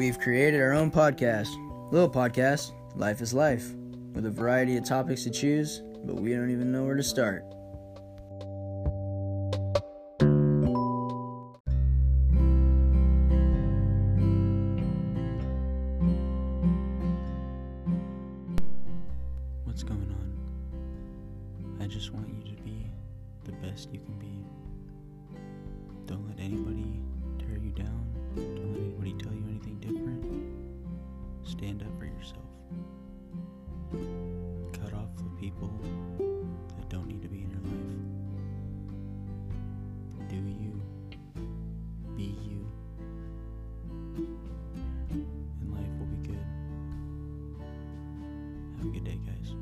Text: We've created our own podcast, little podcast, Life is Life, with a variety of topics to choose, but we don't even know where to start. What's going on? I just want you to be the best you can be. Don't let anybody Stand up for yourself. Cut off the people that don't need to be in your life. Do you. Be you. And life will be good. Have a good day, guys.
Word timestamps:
We've 0.00 0.18
created 0.18 0.62
our 0.62 0.72
own 0.72 0.90
podcast, 0.90 1.50
little 1.92 2.08
podcast, 2.08 2.72
Life 2.96 3.20
is 3.20 3.34
Life, 3.34 3.74
with 4.14 4.24
a 4.24 4.30
variety 4.30 4.78
of 4.78 4.84
topics 4.86 5.24
to 5.24 5.30
choose, 5.30 5.82
but 6.06 6.14
we 6.14 6.32
don't 6.32 6.50
even 6.50 6.72
know 6.72 6.84
where 6.84 6.94
to 6.94 7.02
start. 7.02 7.44
What's 19.64 19.82
going 19.82 20.00
on? 20.00 21.78
I 21.78 21.86
just 21.86 22.14
want 22.14 22.26
you 22.30 22.56
to 22.56 22.62
be 22.62 22.86
the 23.44 23.52
best 23.52 23.92
you 23.92 24.00
can 24.00 24.14
be. 24.14 24.46
Don't 26.06 26.26
let 26.26 26.40
anybody 26.40 26.89
Stand 31.60 31.82
up 31.82 31.92
for 31.98 32.06
yourself. 32.06 32.48
Cut 34.80 34.94
off 34.94 35.14
the 35.18 35.24
people 35.38 35.70
that 36.78 36.88
don't 36.88 37.06
need 37.06 37.20
to 37.20 37.28
be 37.28 37.42
in 37.42 37.50
your 37.50 37.60
life. 37.60 37.76
Do 40.30 40.36
you. 40.36 40.80
Be 42.16 42.34
you. 42.48 42.66
And 45.10 45.70
life 45.70 45.92
will 45.98 46.06
be 46.06 46.28
good. 46.28 46.46
Have 48.78 48.86
a 48.86 48.88
good 48.88 49.04
day, 49.04 49.18
guys. 49.26 49.54